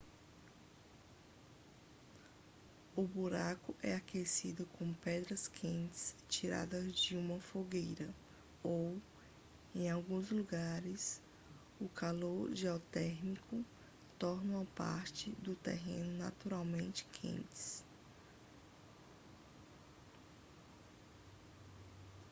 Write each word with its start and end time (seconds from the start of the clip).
o 2.95 3.03
buraco 3.03 3.75
é 3.83 3.93
aquecido 3.93 4.65
com 4.79 4.91
pedras 4.95 5.47
quentes 5.47 6.15
tiradas 6.27 6.95
de 6.95 7.15
uma 7.15 7.39
fogueira 7.39 8.09
ou 8.63 8.97
em 9.75 9.91
alguns 9.91 10.31
lugares 10.31 11.21
o 11.79 11.87
calor 11.89 12.49
geotérmico 12.55 13.63
torna 14.17 14.65
partes 14.75 15.31
do 15.35 15.53
terreno 15.53 16.17
naturalmente 16.17 17.05
quentes 17.21 17.83